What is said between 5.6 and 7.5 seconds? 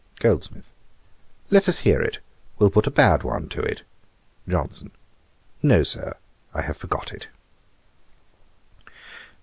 'No, Sir, I have forgot it.